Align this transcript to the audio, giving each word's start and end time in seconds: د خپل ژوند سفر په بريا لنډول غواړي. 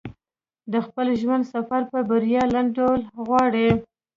د 0.71 0.73
خپل 0.85 1.07
ژوند 1.21 1.43
سفر 1.53 1.81
په 1.91 1.99
بريا 2.09 2.43
لنډول 2.55 3.01
غواړي. 3.25 3.69